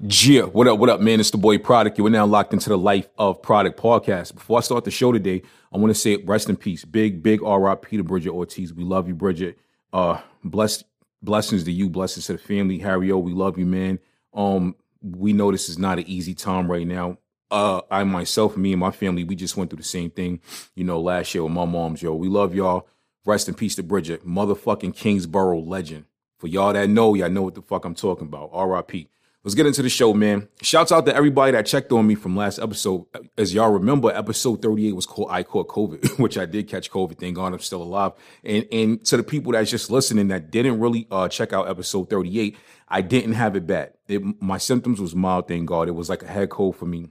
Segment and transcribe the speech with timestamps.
[0.00, 1.18] Yeah, what up, what up, man?
[1.18, 1.98] It's the boy Produk.
[1.98, 4.32] You are now locked into the Life of Produk podcast.
[4.32, 6.84] Before I start the show today, I want to say rest in peace.
[6.84, 8.72] Big, big RIP to Bridget Ortiz.
[8.72, 9.58] We love you, Bridget.
[9.92, 10.84] Uh, blessed
[11.20, 12.78] blessings to you, blessings to the family.
[12.78, 13.98] Harry O, we love you, man.
[14.32, 17.18] Um, we know this is not an easy time right now.
[17.50, 20.40] Uh, I myself, me and my family, we just went through the same thing,
[20.76, 22.14] you know, last year with my mom's, yo.
[22.14, 22.86] We love y'all.
[23.26, 26.04] Rest in peace to Bridget, motherfucking Kingsborough legend.
[26.38, 28.52] For y'all that know, y'all know what the fuck I'm talking about.
[28.54, 29.08] RIP.
[29.44, 30.48] Let's get into the show, man.
[30.62, 33.06] Shouts out to everybody that checked on me from last episode.
[33.36, 37.20] As y'all remember, episode 38 was called I Caught COVID, which I did catch COVID.
[37.20, 38.12] Thank God I'm still alive.
[38.42, 42.10] And and to the people that's just listening that didn't really uh, check out episode
[42.10, 42.56] 38,
[42.88, 43.92] I didn't have it bad.
[44.08, 45.86] It, my symptoms was mild, thank God.
[45.88, 47.06] It was like a head cold for me.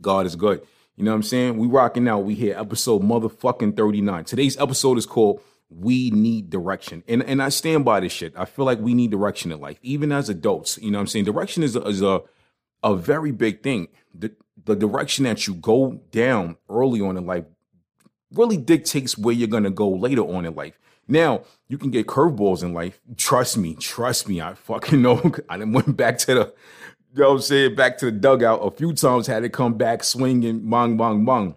[0.00, 0.60] God is good.
[0.96, 1.56] You know what I'm saying?
[1.56, 2.24] We rocking out.
[2.24, 4.24] We here, episode motherfucking 39.
[4.24, 5.40] Today's episode is called
[5.78, 7.02] we need direction.
[7.08, 8.34] And and I stand by this shit.
[8.36, 10.78] I feel like we need direction in life, even as adults.
[10.78, 11.24] You know what I'm saying?
[11.24, 12.22] Direction is a, is a
[12.82, 13.88] a very big thing.
[14.14, 14.32] The
[14.64, 17.44] the direction that you go down early on in life
[18.32, 20.78] really dictates where you're gonna go later on in life.
[21.06, 23.00] Now, you can get curveballs in life.
[23.16, 24.40] Trust me, trust me.
[24.40, 25.20] I fucking know.
[25.48, 26.54] I done went back to the,
[27.14, 29.74] you know what I'm saying, back to the dugout a few times, had to come
[29.74, 31.56] back swinging, bong, bong, bong.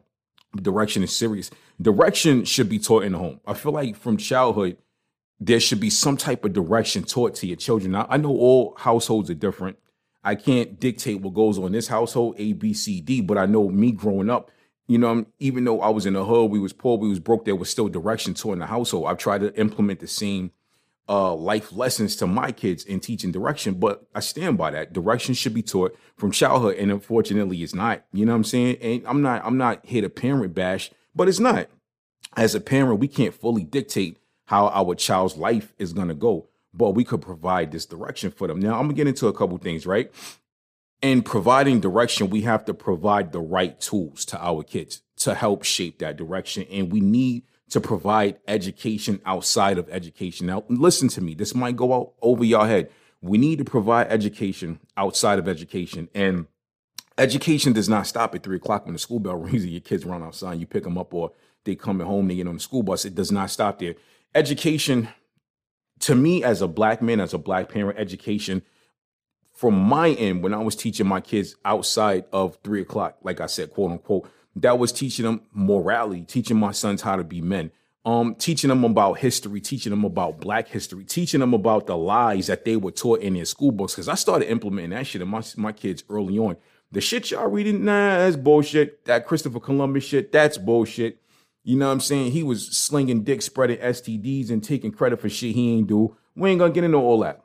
[0.62, 1.50] Direction is serious
[1.82, 3.40] direction should be taught in the home.
[3.46, 4.78] I feel like from childhood,
[5.40, 7.92] there should be some type of direction taught to your children.
[7.92, 9.78] Now, I know all households are different.
[10.24, 13.46] I can't dictate what goes on in this household, A, B, C, D, but I
[13.46, 14.52] know me growing up,
[14.88, 17.46] you know, even though I was in the hood, we was poor, we was broke,
[17.46, 19.08] there was still direction taught in the household.
[19.08, 20.52] I've tried to implement the same
[21.10, 24.92] uh, life lessons to my kids in teaching direction, but I stand by that.
[24.92, 28.04] Direction should be taught from childhood, and unfortunately, it's not.
[28.12, 28.78] You know what I'm saying?
[28.82, 29.46] And I'm not.
[29.46, 31.68] I'm not here to parent bash but it's not.
[32.36, 36.48] As a parent, we can't fully dictate how our child's life is going to go,
[36.74, 38.60] but we could provide this direction for them.
[38.60, 40.12] Now, I'm going to get into a couple things, right?
[41.02, 45.64] In providing direction, we have to provide the right tools to our kids to help
[45.64, 46.66] shape that direction.
[46.72, 50.48] And we need to provide education outside of education.
[50.48, 51.34] Now, listen to me.
[51.34, 52.90] This might go out over your head.
[53.22, 56.08] We need to provide education outside of education.
[56.16, 56.48] And
[57.18, 60.06] education does not stop at three o'clock when the school bell rings and your kids
[60.06, 60.60] run outside.
[60.60, 61.32] You pick them up or
[61.64, 63.06] they come at home, they get on the school bus.
[63.06, 63.96] It does not stop there.
[64.34, 65.10] Education,
[66.00, 68.62] to me, as a black man, as a black parent, education
[69.58, 73.48] from my end, when I was teaching my kids outside of three o'clock, like I
[73.48, 77.72] said, quote unquote, that was teaching them morality, teaching my sons how to be men.
[78.06, 82.48] Um, teaching them about history, teaching them about black history, teaching them about the lies
[82.48, 83.96] that they were taught in their school books.
[83.96, 86.56] Because I started implementing that shit in my, my kids early on.
[86.92, 89.04] The shit y'all reading, nah, that's bullshit.
[89.06, 91.22] That Christopher Columbus shit, that's bullshit.
[91.64, 92.32] You know what I'm saying?
[92.32, 96.16] He was slinging dick, spreading STDs, and taking credit for shit he ain't do.
[96.36, 97.44] We ain't gonna get into all that.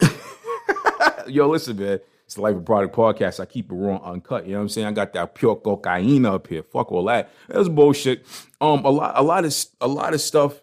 [1.28, 2.00] Yo, listen, man.
[2.24, 3.40] It's the Life of Produk podcast.
[3.40, 4.44] I keep it raw, uncut.
[4.44, 4.86] You know what I'm saying?
[4.86, 6.62] I got that pure cocaine up here.
[6.62, 7.30] Fuck all that.
[7.48, 8.26] That's bullshit.
[8.60, 10.60] Um, a lot, a lot of, a lot of stuff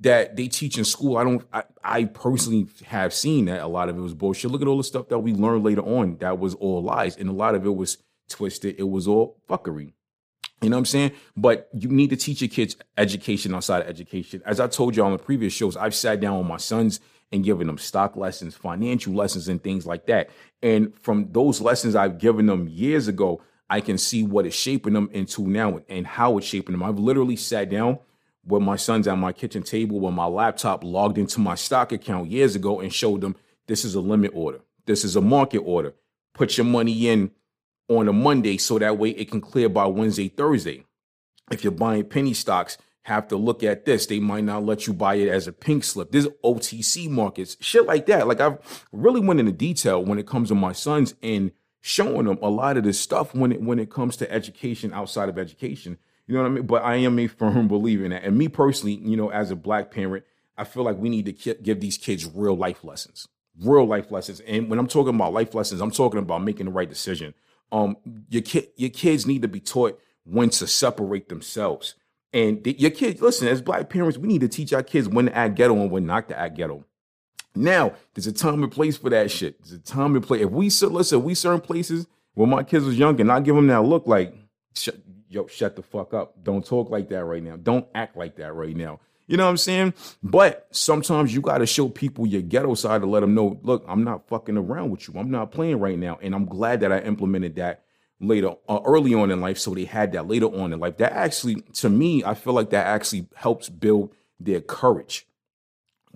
[0.00, 1.16] that they teach in school.
[1.16, 1.46] I don't.
[1.52, 4.50] I, I, personally have seen that a lot of it was bullshit.
[4.50, 6.16] Look at all the stuff that we learned later on.
[6.18, 8.76] That was all lies, and a lot of it was twisted.
[8.78, 9.92] It was all fuckery.
[10.62, 11.12] You know what I'm saying?
[11.36, 14.42] But you need to teach your kids education outside of education.
[14.44, 17.00] As I told you on the previous shows, I've sat down with my sons
[17.32, 20.30] and given them stock lessons, financial lessons, and things like that.
[20.62, 24.92] And from those lessons I've given them years ago, I can see what is shaping
[24.92, 26.82] them into now and how it's shaping them.
[26.82, 28.00] I've literally sat down
[28.50, 32.30] with my sons at my kitchen table with my laptop logged into my stock account
[32.30, 33.36] years ago and showed them
[33.66, 34.60] this is a limit order.
[34.86, 35.94] This is a market order.
[36.34, 37.30] Put your money in
[37.88, 40.84] on a Monday so that way it can clear by Wednesday, Thursday.
[41.50, 44.06] If you're buying penny stocks, have to look at this.
[44.06, 46.12] They might not let you buy it as a pink slip.
[46.12, 48.28] There's OTC markets, shit like that.
[48.28, 52.38] Like I've really went into detail when it comes to my sons and showing them
[52.42, 55.98] a lot of this stuff when it when it comes to education outside of education
[56.30, 56.66] you know what I mean?
[56.66, 58.22] But I am a firm believer in that.
[58.22, 60.24] And me personally, you know, as a black parent,
[60.56, 63.26] I feel like we need to give these kids real life lessons,
[63.60, 64.40] real life lessons.
[64.40, 67.34] And when I'm talking about life lessons, I'm talking about making the right decision.
[67.72, 67.96] Um,
[68.28, 71.94] your kid, your kids need to be taught when to separate themselves.
[72.32, 75.36] And your kids, listen, as black parents, we need to teach our kids when to
[75.36, 76.84] act ghetto and when not to act ghetto.
[77.56, 79.58] Now, there's a time and place for that shit.
[79.60, 80.42] There's a time and place.
[80.42, 83.56] If we listen, if we certain places when my kids was young and I give
[83.56, 84.32] them that look like,
[85.30, 86.34] yo, shut the fuck up.
[86.42, 87.56] Don't talk like that right now.
[87.56, 89.00] Don't act like that right now.
[89.26, 89.94] You know what I'm saying?
[90.24, 93.84] But sometimes you got to show people your ghetto side to let them know, look,
[93.86, 95.14] I'm not fucking around with you.
[95.16, 96.18] I'm not playing right now.
[96.20, 97.84] And I'm glad that I implemented that
[98.18, 99.58] later, uh, early on in life.
[99.58, 100.96] So they had that later on in life.
[100.96, 105.28] That actually, to me, I feel like that actually helps build their courage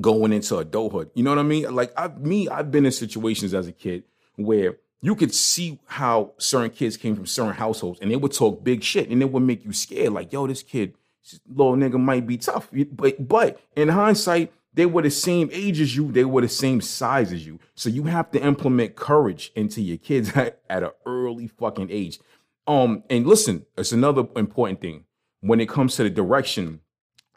[0.00, 1.10] going into adulthood.
[1.14, 1.72] You know what I mean?
[1.72, 4.02] Like I, me, I've been in situations as a kid
[4.34, 8.64] where you could see how certain kids came from certain households and they would talk
[8.64, 10.14] big shit and it would make you scared.
[10.14, 12.70] Like, yo, this kid, this little nigga might be tough.
[12.90, 16.80] But but in hindsight, they were the same age as you, they were the same
[16.80, 17.60] size as you.
[17.74, 22.18] So you have to implement courage into your kids at, at an early fucking age.
[22.66, 25.04] Um, and listen, it's another important thing
[25.40, 26.80] when it comes to the direction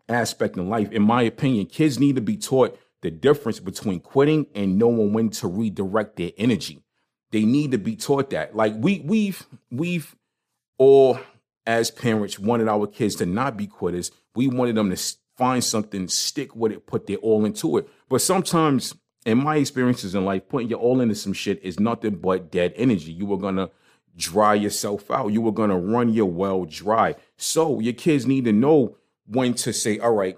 [0.08, 0.90] aspect in life.
[0.94, 5.31] In my opinion, kids need to be taught the difference between quitting and knowing when
[5.31, 6.81] to redirect their energy.
[7.31, 8.56] They need to be taught that.
[8.56, 10.15] Like we we've we've
[10.77, 11.19] all
[11.65, 14.12] as parents wanted our kids to not be quitters.
[14.35, 17.89] We wanted them to find something, stick with it, put their all into it.
[18.09, 18.95] But sometimes,
[19.25, 22.74] in my experiences in life, putting your all into some shit is nothing but dead
[22.75, 23.12] energy.
[23.12, 23.69] You were gonna
[24.15, 25.33] dry yourself out.
[25.33, 27.15] You were gonna run your well dry.
[27.35, 28.95] So your kids need to know
[29.25, 30.38] when to say, all right,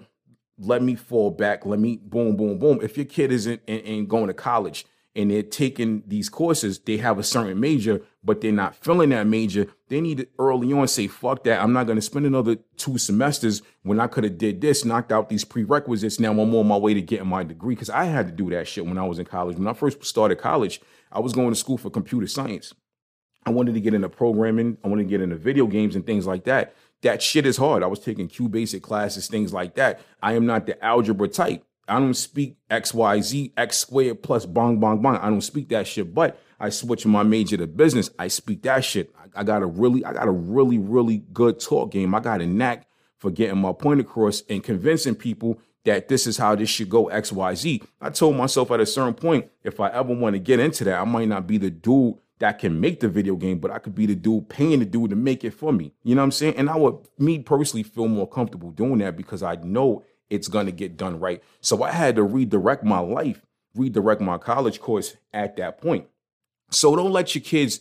[0.58, 1.64] let me fall back.
[1.64, 2.80] Let me boom, boom, boom.
[2.82, 4.84] If your kid isn't and going to college
[5.16, 9.26] and they're taking these courses, they have a certain major, but they're not filling that
[9.26, 9.66] major.
[9.88, 11.60] They need to early on say, fuck that.
[11.60, 15.10] I'm not going to spend another two semesters when I could have did this, knocked
[15.10, 16.20] out these prerequisites.
[16.20, 18.68] Now I'm on my way to getting my degree because I had to do that
[18.68, 19.56] shit when I was in college.
[19.56, 20.80] When I first started college,
[21.10, 22.72] I was going to school for computer science.
[23.44, 24.78] I wanted to get into programming.
[24.84, 26.74] I wanted to get into video games and things like that.
[27.02, 27.82] That shit is hard.
[27.82, 30.00] I was taking QBasic classes, things like that.
[30.22, 31.64] I am not the algebra type.
[31.88, 35.16] I don't speak X, Y, Z, X squared plus bong, bong, bong.
[35.16, 38.10] I don't speak that shit, but I switch my major to business.
[38.18, 39.12] I speak that shit.
[39.18, 42.14] I, I got a really, I got a really, really good talk game.
[42.14, 42.86] I got a knack
[43.18, 47.08] for getting my point across and convincing people that this is how this should go
[47.08, 47.82] X, Y, Z.
[48.00, 51.00] I told myself at a certain point, if I ever want to get into that,
[51.00, 53.94] I might not be the dude that can make the video game, but I could
[53.94, 55.92] be the dude paying the dude to make it for me.
[56.02, 56.54] You know what I'm saying?
[56.56, 60.66] And I would, me personally, feel more comfortable doing that because I know it's going
[60.66, 61.42] to get done right.
[61.60, 63.44] So I had to redirect my life,
[63.74, 66.06] redirect my college course at that point.
[66.70, 67.80] So don't let your kids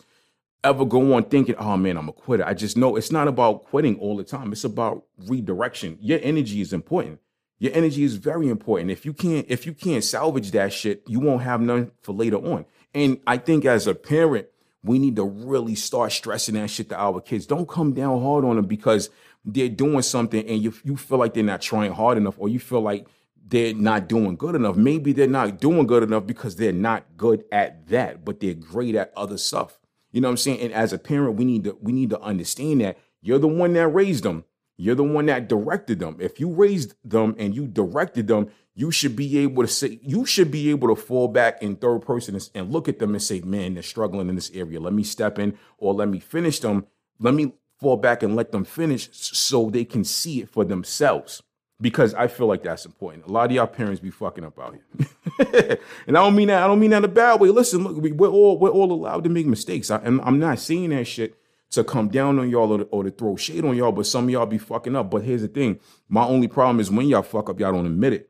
[0.64, 2.46] ever go on thinking, oh man, I'm a quitter.
[2.46, 4.52] I just know it's not about quitting all the time.
[4.52, 5.98] It's about redirection.
[6.02, 7.20] Your energy is important.
[7.60, 8.90] Your energy is very important.
[8.90, 12.38] If you can't, if you can't salvage that shit, you won't have none for later
[12.38, 12.66] on.
[12.94, 14.48] And I think as a parent,
[14.84, 17.46] we need to really start stressing that shit to our kids.
[17.46, 19.10] Don't come down hard on them because
[19.46, 22.60] they're doing something and you you feel like they're not trying hard enough or you
[22.60, 23.08] feel like
[23.50, 24.76] they're not doing good enough.
[24.76, 28.96] Maybe they're not doing good enough because they're not good at that, but they're great
[28.96, 29.80] at other stuff.
[30.12, 30.60] You know what I'm saying?
[30.62, 33.74] And as a parent, we need to we need to understand that you're the one
[33.74, 34.46] that raised them.
[34.78, 36.18] You're the one that directed them.
[36.20, 40.26] If you raised them and you directed them, you should be able to say you
[40.26, 43.42] should be able to fall back in third person and look at them and say,
[43.42, 44.80] "Man, they're struggling in this area.
[44.80, 46.86] Let me step in or let me finish them.
[47.20, 51.42] Let me fall back and let them finish so they can see it for themselves.
[51.82, 53.26] Because I feel like that's important.
[53.26, 56.62] A lot of y'all parents be fucking up out here, and I don't mean that.
[56.62, 57.52] I don't mean that in a bad way.
[57.52, 60.90] Listen, look, we're all we're all allowed to make mistakes, I, and I'm not saying
[60.90, 61.38] that shit
[61.72, 63.94] to come down on y'all or to, or to throw shade on y'all.
[63.94, 65.10] But some of y'all be fucking up.
[65.10, 68.12] But here's the thing: my only problem is when y'all fuck up, y'all don't admit
[68.12, 68.30] it.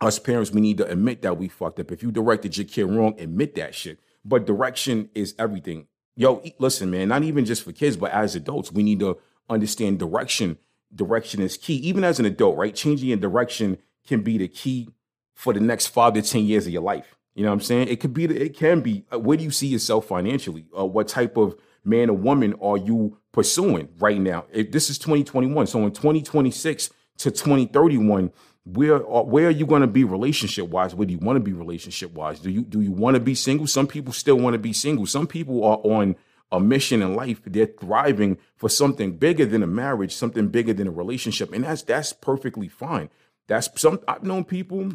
[0.00, 1.92] Us parents, we need to admit that we fucked up.
[1.92, 4.00] If you directed your kid wrong, admit that shit.
[4.24, 8.72] But direction is everything yo, listen, man, not even just for kids, but as adults,
[8.72, 10.58] we need to understand direction.
[10.94, 11.76] Direction is key.
[11.76, 12.74] Even as an adult, right?
[12.74, 14.88] Changing your direction can be the key
[15.34, 17.16] for the next five to 10 years of your life.
[17.34, 17.88] You know what I'm saying?
[17.88, 20.66] It could be, it can be, uh, where do you see yourself financially?
[20.76, 24.44] Uh, what type of man or woman are you pursuing right now?
[24.52, 28.32] If this is 2021, so in 2026 to 2031,
[28.64, 30.94] where are, where are you going to be relationship wise?
[30.94, 32.38] Where do you want to be relationship wise?
[32.40, 33.66] Do you do you want to be single?
[33.66, 35.06] Some people still want to be single.
[35.06, 36.16] Some people are on
[36.52, 37.40] a mission in life.
[37.44, 41.82] They're thriving for something bigger than a marriage, something bigger than a relationship, and that's
[41.82, 43.10] that's perfectly fine.
[43.48, 44.92] That's some I've known people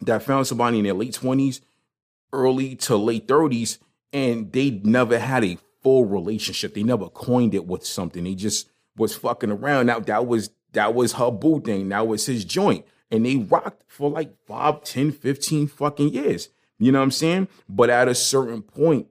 [0.00, 1.60] that found somebody in their late twenties,
[2.32, 3.78] early to late thirties,
[4.12, 6.74] and they never had a full relationship.
[6.74, 8.24] They never coined it with something.
[8.24, 9.86] They just was fucking around.
[9.86, 11.88] Now that was that was her boo thing.
[11.88, 12.84] That was his joint.
[13.10, 16.50] And they rocked for like 5, 10, 15 fucking years.
[16.78, 17.48] You know what I'm saying?
[17.68, 19.08] But at a certain point,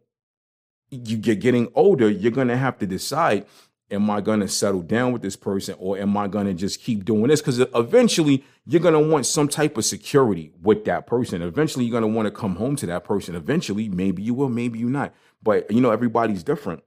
[0.90, 3.46] you get getting older, you're gonna have to decide
[3.90, 6.82] am I going to settle down with this person or am I going to just
[6.82, 7.42] keep doing this?
[7.42, 11.42] Because eventually you're going to want some type of security with that person.
[11.42, 13.36] Eventually you're going to want to come home to that person.
[13.36, 15.14] Eventually, maybe you will, maybe you not.
[15.42, 16.84] But you know, everybody's different.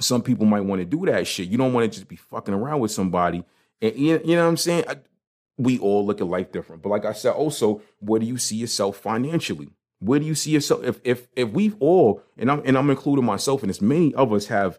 [0.00, 1.48] Some people might want to do that shit.
[1.48, 3.44] You don't want to just be fucking around with somebody.
[3.82, 4.84] And you know what I'm saying?
[5.58, 6.82] We all look at life different.
[6.82, 9.68] But like I said, also, where do you see yourself financially?
[9.98, 10.84] Where do you see yourself?
[10.84, 14.32] If if if we've all, and I'm and I'm including myself, and as many of
[14.32, 14.78] us have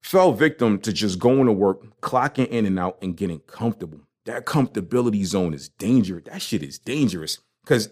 [0.00, 4.00] fell victim to just going to work, clocking in and out, and getting comfortable.
[4.24, 6.24] That comfortability zone is dangerous.
[6.24, 7.38] That shit is dangerous.
[7.66, 7.90] Cause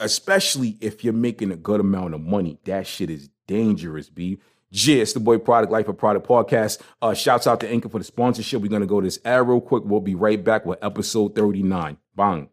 [0.00, 4.38] especially if you're making a good amount of money, that shit is dangerous, B.
[4.74, 6.80] Yeah, the boy Produk Life of Produk Podcast.
[7.02, 8.62] Uh, shouts out to Anchor for the sponsorship.
[8.62, 9.84] We're gonna go to this ad real quick.
[9.84, 11.98] We'll be right back with episode 39.
[12.16, 12.48] Bang.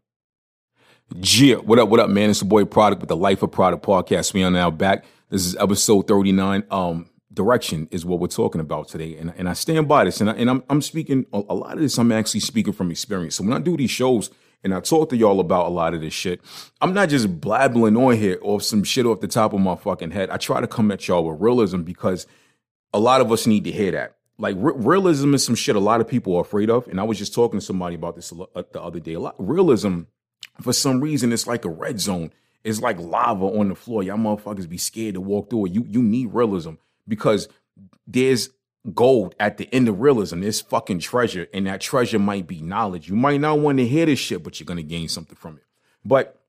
[1.15, 2.29] Yeah, what up, what up, man?
[2.29, 4.33] It's the boy Produk with the Life of Produk Podcast.
[4.33, 5.05] We are now back.
[5.29, 6.65] This is episode 39.
[6.69, 9.15] Um, direction is what we're talking about today.
[9.15, 10.19] And, and I stand by this.
[10.19, 12.91] And, I, and I'm, I'm speaking, a, a lot of this, I'm actually speaking from
[12.91, 13.35] experience.
[13.35, 14.29] So when I do these shows
[14.63, 16.41] and I talk to y'all about a lot of this shit,
[16.81, 20.11] I'm not just blabbling on here off some shit off the top of my fucking
[20.11, 20.29] head.
[20.29, 22.27] I try to come at y'all with realism because
[22.93, 24.17] a lot of us need to hear that.
[24.37, 26.87] Like re- realism is some shit a lot of people are afraid of.
[26.87, 29.13] And I was just talking to somebody about this uh, the other day.
[29.13, 30.01] A lot realism,
[30.61, 32.31] for some reason, it's like a red zone.
[32.63, 34.03] It's like lava on the floor.
[34.03, 35.71] Y'all motherfuckers be scared to walk through it.
[35.71, 36.73] You you need realism
[37.07, 37.47] because
[38.07, 38.49] there's
[38.93, 40.41] gold at the end of realism.
[40.41, 43.09] There's fucking treasure, and that treasure might be knowledge.
[43.09, 45.63] You might not want to hear this shit, but you're gonna gain something from it.
[46.05, 46.39] But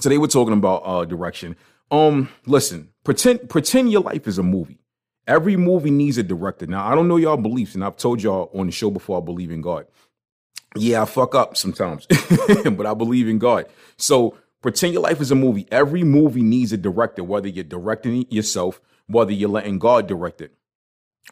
[0.00, 1.56] today we're talking about uh direction.
[1.90, 4.78] Um, listen, pretend pretend your life is a movie.
[5.26, 6.66] Every movie needs a director.
[6.66, 9.24] Now, I don't know y'all beliefs, and I've told y'all on the show before I
[9.24, 9.86] believe in God.
[10.74, 12.06] Yeah, I fuck up sometimes,
[12.64, 13.66] but I believe in God.
[13.98, 15.68] So pretend your life is a movie.
[15.70, 20.40] Every movie needs a director, whether you're directing it yourself whether you're letting God direct
[20.40, 20.54] it.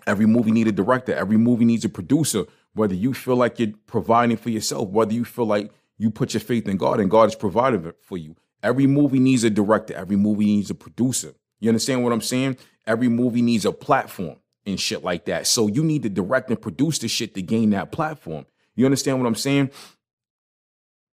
[0.06, 1.14] Every movie needs a director.
[1.14, 2.44] Every movie needs a producer.
[2.75, 6.40] Whether you feel like you're providing for yourself, whether you feel like you put your
[6.40, 8.37] faith in God and God is providing for you.
[8.62, 9.94] Every movie needs a director.
[9.94, 11.35] Every movie needs a producer.
[11.61, 12.56] You understand what I'm saying?
[12.87, 15.47] Every movie needs a platform and shit like that.
[15.47, 18.47] So you need to direct and produce the shit to gain that platform.
[18.75, 19.70] You understand what I'm saying?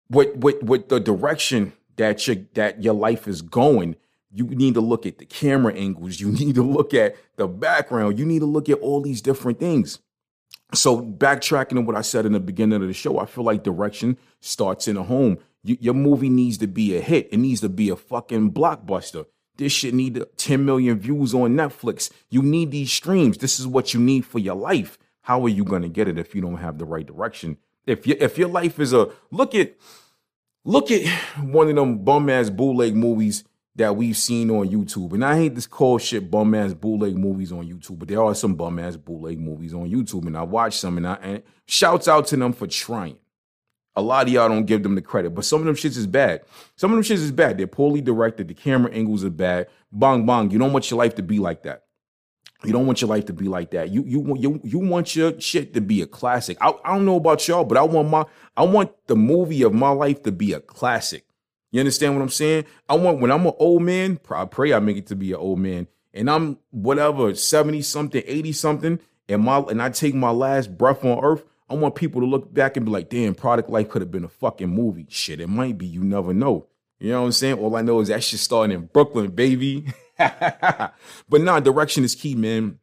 [0.10, 3.96] With with with the direction that your that your life is going,
[4.36, 6.20] you need to look at the camera angles.
[6.20, 8.20] You need to look at the background.
[8.20, 10.00] You need to look at all these different things.
[10.74, 13.64] So, backtracking on what I said in the beginning of the show, I feel like
[13.64, 15.38] direction starts in a home.
[15.64, 17.30] You, your movie needs to be a hit.
[17.32, 19.26] It needs to be a fucking blockbuster.
[19.58, 22.12] This shit need 10 million views on Netflix.
[22.30, 23.38] You need these streams.
[23.38, 24.98] This is what you need for your life.
[25.22, 27.58] How are you going to get it if you don't have the right direction?
[27.86, 29.76] If you, if your life is a look at
[30.64, 31.08] look at
[31.40, 33.44] one of them bum ass bootleg movies
[33.76, 35.14] that we've seen on YouTube.
[35.14, 38.34] And I hate this cold shit bum ass bootleg movies on YouTube, but there are
[38.34, 42.08] some bum ass bootleg movies on YouTube, and I watch some, and I and shouts
[42.08, 43.18] out to them for trying.
[43.98, 46.08] A lot of y'all don't give them the credit, but some of them shits is
[46.08, 46.42] bad.
[46.76, 47.58] Some of them shits is bad.
[47.58, 48.50] They're poorly directed.
[48.50, 49.68] The camera angles are bad.
[49.92, 50.52] Bong bong.
[50.52, 51.84] You don't want your life to be like that.
[52.66, 53.92] You don't want your life to be like that.
[53.92, 56.58] You you you you want your shit to be a classic.
[56.62, 58.26] I, I don't know about y'all, but I want my
[58.58, 61.26] I want the movie of my life to be a classic.
[61.76, 62.64] You understand what I'm saying?
[62.88, 65.40] I want when I'm an old man, I pray I make it to be an
[65.40, 70.30] old man, and I'm whatever, 70 something, 80 something, and my and I take my
[70.30, 71.44] last breath on earth.
[71.70, 74.24] I want people to look back and be like, damn, Produk life could have been
[74.24, 75.08] a fucking movie.
[75.10, 75.86] Shit, it might be.
[75.86, 76.68] You never know.
[76.98, 77.60] You know what I'm saying?
[77.60, 79.92] All I know is that shit starting in Brooklyn, baby.
[80.18, 80.94] but
[81.30, 82.80] nah, direction is key, man.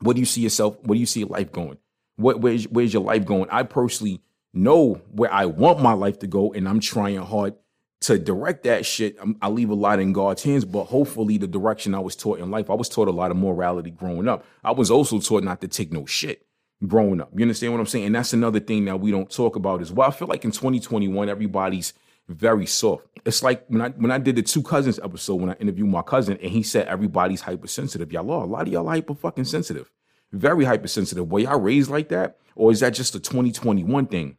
[0.00, 0.76] What do you see yourself?
[0.82, 1.78] What do you see life going?
[2.16, 3.48] What where's where's your life going?
[3.48, 4.20] I personally
[4.52, 7.54] know where I want my life to go, and I'm trying hard
[8.02, 11.46] to direct that shit, um, I leave a lot in God's hands, but hopefully the
[11.46, 14.44] direction I was taught in life, I was taught a lot of morality growing up.
[14.62, 16.46] I was also taught not to take no shit
[16.86, 17.30] growing up.
[17.34, 18.06] You understand what I'm saying?
[18.06, 20.08] And that's another thing that we don't talk about as well.
[20.08, 21.94] I feel like in 2021, everybody's
[22.28, 23.06] very soft.
[23.24, 26.02] It's like when I when I did the two cousins episode when I interviewed my
[26.02, 28.12] cousin and he said everybody's hypersensitive.
[28.12, 29.90] Y'all are a lot of y'all are hyper fucking sensitive.
[30.32, 31.30] Very hypersensitive.
[31.30, 32.38] Were y'all raised like that?
[32.56, 34.36] Or is that just a 2021 thing?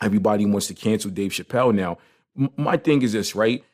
[0.00, 1.98] Everybody wants to cancel Dave Chappelle now
[2.56, 3.64] my thing is this, right?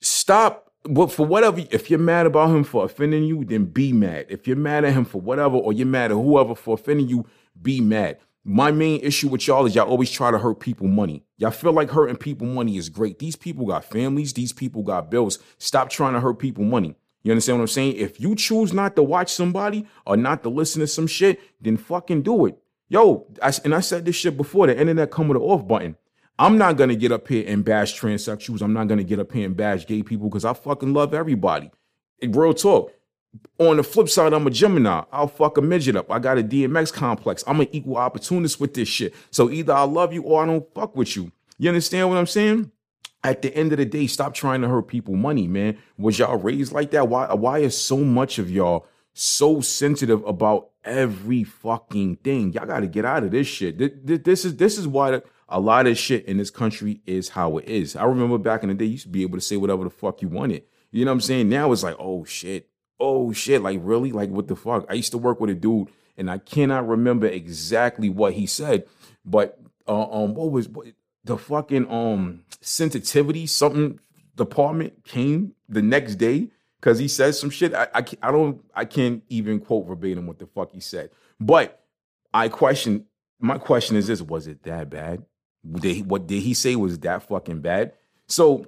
[0.00, 0.70] Stop.
[0.84, 4.26] But for whatever, if you're mad about him for offending you, then be mad.
[4.28, 7.26] If you're mad at him for whatever, or you're mad at whoever for offending you,
[7.60, 8.18] be mad.
[8.44, 11.24] My main issue with y'all is y'all always try to hurt people money.
[11.38, 13.18] Y'all feel like hurting people money is great.
[13.18, 15.40] These people got families, these people got bills.
[15.58, 16.94] Stop trying to hurt people money.
[17.24, 17.96] You understand what I'm saying?
[17.96, 21.76] If you choose not to watch somebody or not to listen to some shit, then
[21.76, 22.56] fucking do it.
[22.88, 25.96] Yo, I, and I said this shit before, the internet come with an off button.
[26.38, 28.60] I'm not gonna get up here and bash transsexuals.
[28.60, 31.70] I'm not gonna get up here and bash gay people because I fucking love everybody.
[32.22, 32.92] Real talk.
[33.58, 35.04] On the flip side, I'm a Gemini.
[35.12, 36.10] I'll fuck a midget up.
[36.10, 37.44] I got a DMX complex.
[37.46, 39.14] I'm an equal opportunist with this shit.
[39.30, 41.32] So either I love you or I don't fuck with you.
[41.58, 42.70] You understand what I'm saying?
[43.24, 45.78] At the end of the day, stop trying to hurt people money, man.
[45.98, 47.08] Was y'all raised like that?
[47.08, 52.52] Why why is so much of y'all so sensitive about every fucking thing?
[52.52, 53.78] Y'all got to get out of this shit.
[54.06, 57.68] This is this is why a lot of shit in this country is how it
[57.68, 57.96] is.
[57.96, 59.90] I remember back in the day, you used to be able to say whatever the
[59.90, 60.64] fuck you wanted.
[60.90, 61.48] You know what I'm saying?
[61.48, 64.86] Now it's like, oh shit, oh shit, like really, like what the fuck?
[64.88, 68.84] I used to work with a dude, and I cannot remember exactly what he said,
[69.24, 70.88] but uh, um, what was what,
[71.24, 74.00] the fucking um sensitivity something
[74.36, 76.48] department came the next day
[76.80, 77.74] because he said some shit.
[77.74, 81.84] I, I I don't I can't even quote verbatim what the fuck he said, but
[82.32, 83.06] I question.
[83.38, 85.24] My question is this: Was it that bad?
[85.72, 87.92] Did he, what did he say was that fucking bad?
[88.28, 88.66] So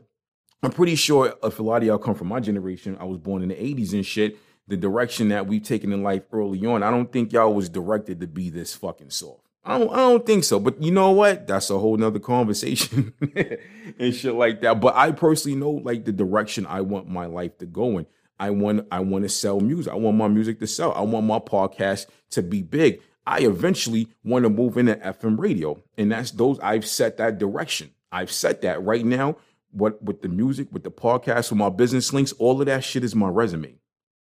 [0.62, 3.42] I'm pretty sure if a lot of y'all come from my generation, I was born
[3.42, 4.38] in the 80s and shit.
[4.66, 8.20] The direction that we've taken in life early on, I don't think y'all was directed
[8.20, 9.40] to be this fucking soft.
[9.64, 10.58] I don't, I don't think so.
[10.58, 11.46] But you know what?
[11.46, 13.12] That's a whole nother conversation
[13.98, 14.80] and shit like that.
[14.80, 18.06] But I personally know like the direction I want my life to go in.
[18.40, 19.92] I want I want to sell music.
[19.92, 20.92] I want my music to sell.
[20.94, 23.00] I want my podcast to be big.
[23.28, 25.78] I eventually want to move into FM radio.
[25.98, 27.90] And that's those I've set that direction.
[28.10, 29.36] I've set that right now
[29.70, 33.04] what with the music, with the podcast, with my business links, all of that shit
[33.04, 33.74] is my resume.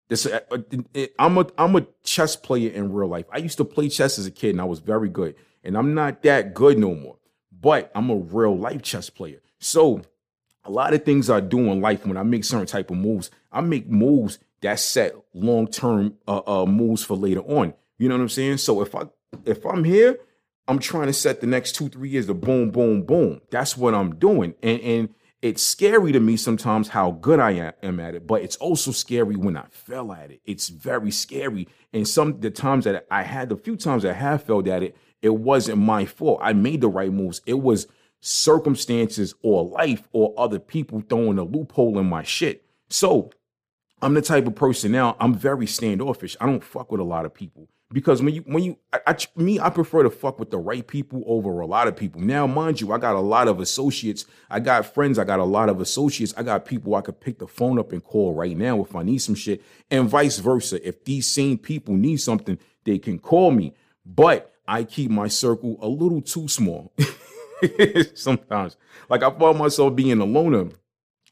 [0.08, 3.26] This uh, uh, I'm a I'm a chess player in real life.
[3.30, 5.36] I used to play chess as a kid and I was very good.
[5.62, 7.18] And I'm not that good no more.
[7.52, 9.40] But I'm a real life chess player.
[9.60, 10.02] So
[10.64, 13.30] a lot of things I do in life when I make certain type of moves,
[13.52, 17.72] I make moves that set long-term uh, uh moves for later on.
[17.98, 18.58] You know what I'm saying?
[18.58, 19.02] So if I
[19.44, 20.18] if I'm here,
[20.68, 23.40] I'm trying to set the next two, three years to boom, boom, boom.
[23.50, 24.54] That's what I'm doing.
[24.62, 25.08] And and
[25.42, 29.36] it's scary to me sometimes how good I am at it, but it's also scary
[29.36, 30.40] when I fell at it.
[30.44, 31.68] It's very scary.
[31.92, 34.96] And some the times that I had, the few times I have failed at it,
[35.22, 36.40] it wasn't my fault.
[36.42, 37.42] I made the right moves.
[37.46, 37.86] It was
[38.20, 42.64] circumstances or life or other people throwing a loophole in my shit.
[42.88, 43.30] So
[44.02, 46.36] I'm the type of person now, I'm very standoffish.
[46.40, 49.16] I don't fuck with a lot of people because when you when you I, I,
[49.36, 52.20] me I prefer to fuck with the right people over a lot of people.
[52.20, 54.24] Now, mind you, I got a lot of associates.
[54.50, 55.18] I got friends.
[55.18, 56.34] I got a lot of associates.
[56.36, 59.02] I got people I could pick the phone up and call right now if I
[59.02, 60.86] need some shit, and vice versa.
[60.86, 63.72] If these same people need something, they can call me.
[64.04, 66.92] But I keep my circle a little too small
[68.14, 68.76] sometimes.
[69.08, 70.70] Like I find myself being a loner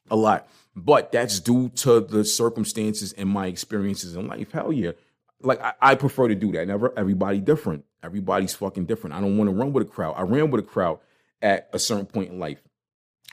[0.09, 0.49] a lot.
[0.77, 4.53] But that's due to the circumstances and my experiences in life.
[4.53, 4.93] Hell yeah
[5.45, 6.67] like I, I, prefer to do that.
[6.67, 7.85] Never everybody different.
[8.03, 9.15] Everybody's fucking different.
[9.15, 10.15] I don't want to run with a crowd.
[10.17, 10.99] I ran with a crowd
[11.43, 12.63] at a certain point in life.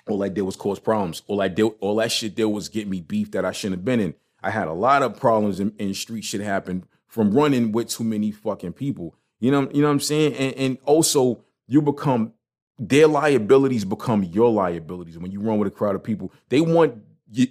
[0.08, 1.21] All I did was cause problems.
[1.28, 3.86] All I did, all that shit did was get me beef that I shouldn't have
[3.86, 4.13] been in.
[4.41, 8.04] I had a lot of problems in, in street shit happen from running with too
[8.04, 9.15] many fucking people.
[9.39, 10.34] You know, you know what I'm saying?
[10.36, 12.34] And, and also you become
[12.82, 16.34] their liabilities become your liabilities when you run with a crowd of people.
[16.50, 16.95] They want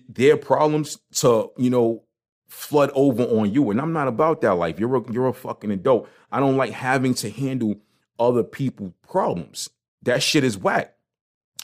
[0.09, 2.03] their problems to, you know,
[2.51, 3.71] flood over on you.
[3.71, 4.79] And I'm not about that life.
[4.79, 6.09] You're a, you're a fucking adult.
[6.33, 7.77] I don't like having to handle
[8.19, 9.71] other people's problems.
[10.03, 10.95] That shit is whack.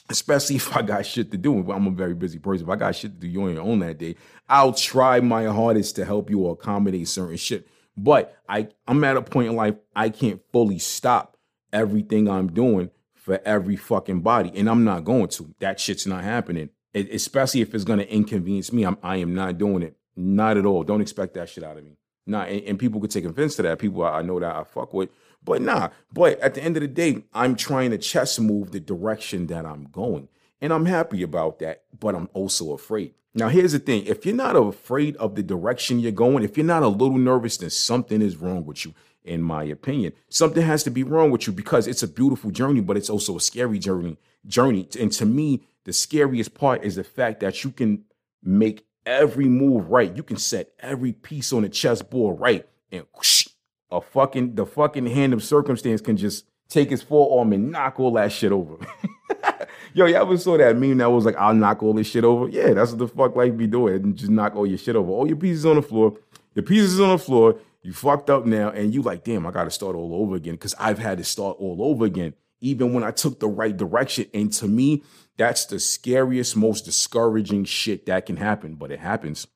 [0.09, 1.69] Especially if I got shit to do.
[1.71, 2.65] I'm a very busy person.
[2.65, 4.15] If I got shit to do, you on your own that day.
[4.47, 7.67] I'll try my hardest to help you or accommodate certain shit.
[7.97, 11.35] But I, I'm at a point in life I can't fully stop
[11.73, 14.53] everything I'm doing for every fucking body.
[14.55, 15.53] And I'm not going to.
[15.59, 16.69] That shit's not happening.
[16.93, 18.83] It, especially if it's gonna inconvenience me.
[18.83, 19.97] I'm I am not doing it.
[20.17, 20.83] Not at all.
[20.83, 21.97] Don't expect that shit out of me.
[22.25, 23.79] Nah, and, and people could take offense to that.
[23.79, 25.09] People I, I know that I fuck with.
[25.43, 25.89] But nah.
[26.11, 29.65] But at the end of the day, I'm trying to chess move the direction that
[29.65, 30.27] I'm going.
[30.59, 33.13] And I'm happy about that, but I'm also afraid.
[33.35, 36.65] Now, here's the thing if you're not afraid of the direction you're going, if you're
[36.65, 40.13] not a little nervous, then something is wrong with you, in my opinion.
[40.29, 43.37] Something has to be wrong with you because it's a beautiful journey, but it's also
[43.37, 44.17] a scary journey.
[44.47, 44.89] Journey.
[44.99, 48.05] And to me, the scariest part is the fact that you can
[48.41, 50.15] make every move right.
[50.15, 53.47] You can set every piece on the chessboard right, and whoosh,
[53.89, 58.11] a fucking the fucking hand of circumstance can just take his forearm and knock all
[58.13, 58.77] that shit over.
[59.93, 62.49] Yo, y'all ever saw that meme that was like, I'll knock all this shit over?
[62.49, 63.95] Yeah, that's what the fuck life be doing.
[63.95, 65.09] And just knock all your shit over.
[65.09, 66.15] All your pieces on the floor.
[66.53, 67.57] Your pieces on the floor.
[67.81, 68.69] You fucked up now.
[68.69, 70.57] And you like, damn, I gotta start all over again.
[70.57, 72.33] Cause I've had to start all over again.
[72.59, 74.25] Even when I took the right direction.
[74.33, 75.03] And to me,
[75.37, 79.47] that's the scariest, most discouraging shit that can happen, but it happens.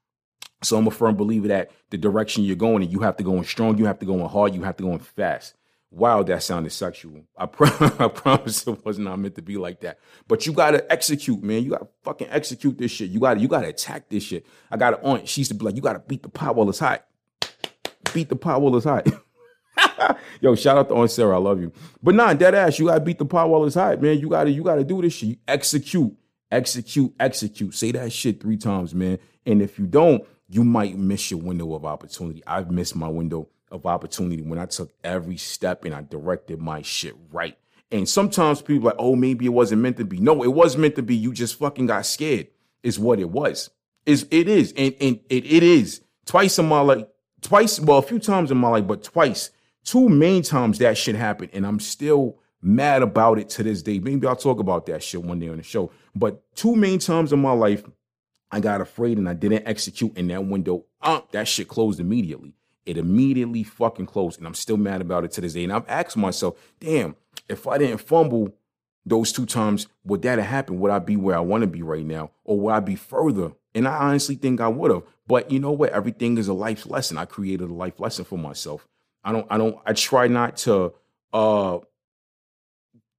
[0.64, 3.36] So I'm a firm believer that the direction you're going and you have to go
[3.38, 5.56] in strong, you have to go in hard, you have to go in fast.
[5.90, 7.24] Wow, that sounded sexual.
[7.36, 7.68] I, pro-
[8.00, 10.00] I promise it was not meant to be like that.
[10.28, 11.64] But you gotta execute, man.
[11.64, 13.10] You gotta fucking execute this shit.
[13.10, 14.46] You gotta you gotta attack this shit.
[14.70, 15.28] I got an aunt.
[15.28, 17.06] She used to be like, you gotta beat the pot while it's hot.
[18.14, 19.08] Beat the pot while it's hot.
[20.41, 21.36] Yo, shout out to Aunt Sarah.
[21.36, 21.72] I love you.
[22.02, 24.20] But nah, dead ass, you gotta beat the pot while it's hot, man.
[24.20, 25.30] You gotta you gotta do this shit.
[25.30, 26.13] You execute,
[26.52, 27.74] execute, execute.
[27.74, 29.20] Say that shit three times, man.
[29.46, 32.44] And if you don't, you might miss your window of opportunity.
[32.46, 36.82] I've missed my window of opportunity when I took every step and I directed my
[36.82, 37.58] shit right.
[37.91, 40.20] And sometimes people like, oh, maybe it wasn't meant to be.
[40.20, 41.15] No, it was meant to be.
[41.15, 42.48] You just fucking got scared.
[42.84, 43.70] Is what it was.
[44.06, 44.74] Is it is.
[44.76, 46.02] And and it, it is.
[46.26, 47.06] Twice in my life,
[47.41, 49.52] twice, well, a few times in my life, but twice,
[49.84, 51.52] two main times that shit happened.
[51.54, 54.00] And I'm still mad about it to this day.
[54.00, 55.91] Maybe I'll talk about that shit one day on the show.
[56.15, 57.84] But two main times in my life,
[58.52, 60.86] I got afraid and I didn't execute in that window.
[61.02, 62.54] Uh, that shit closed immediately.
[62.86, 65.63] It immediately fucking closed, and I'm still mad about it to this day.
[65.63, 67.15] And I'm asking myself, damn,
[67.48, 68.56] if I didn't fumble
[69.06, 70.80] those two times, would that have happened?
[70.80, 73.54] Would I be where I want to be right now, or would I be further?
[73.74, 75.04] And I honestly think I would have.
[75.28, 75.91] But you know what?
[75.91, 77.17] Everything is a life lesson.
[77.17, 78.88] I created a life lesson for myself.
[79.24, 79.48] I don't.
[79.50, 79.78] I don't.
[79.86, 80.94] I try not to
[81.34, 81.80] uh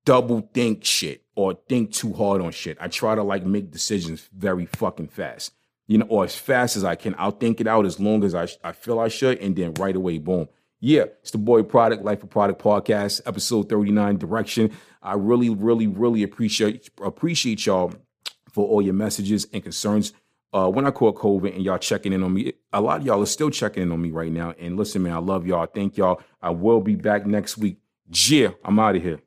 [0.05, 2.77] double think shit or think too hard on shit.
[2.81, 5.53] I try to like make decisions very fucking fast
[5.87, 7.15] you know, or as fast as I can.
[7.19, 9.95] I'll think it out as long as I, I feel I should, and then right
[9.95, 10.49] away, boom.
[10.81, 14.73] Yeah, it's the boy Produk, Life of Produk podcast, episode 39, direction.
[15.03, 17.93] I really, really, really appreciate appreciate y'all
[18.51, 20.13] for all your messages and concerns.
[20.53, 23.23] Uh, when I caught COVID and y'all checking in on me, a lot of y'all
[23.23, 24.55] are still checking in on me right now.
[24.59, 25.67] And listen, man, I love y'all.
[25.67, 26.21] Thank y'all.
[26.43, 27.79] I will be back next week.
[28.11, 29.21] Yeah, I'm out of here.